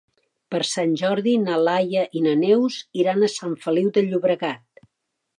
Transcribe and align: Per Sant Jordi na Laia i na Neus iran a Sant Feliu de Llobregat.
Per 0.53 0.59
Sant 0.67 0.93
Jordi 1.01 1.33
na 1.41 1.59
Laia 1.67 2.05
i 2.19 2.23
na 2.27 2.33
Neus 2.39 2.77
iran 3.01 3.27
a 3.27 3.29
Sant 3.35 3.53
Feliu 3.67 3.93
de 3.99 4.03
Llobregat. 4.07 4.83